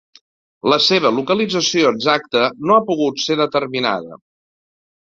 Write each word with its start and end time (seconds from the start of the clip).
La 0.73 0.79
seva 0.85 1.11
localització 1.17 1.91
exacta 1.97 2.49
no 2.71 2.79
ha 2.79 2.83
pogut 2.89 3.25
ser 3.27 3.39
determinada. 3.45 4.23